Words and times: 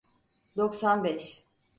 Doksan 0.57 1.03
beş. 1.03 1.43